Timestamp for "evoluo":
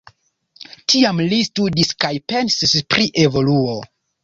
3.29-3.79